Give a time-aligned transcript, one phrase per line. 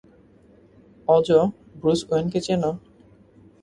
[1.07, 1.27] অজ,
[1.79, 2.71] Bruce ওয়েনকে চেনো?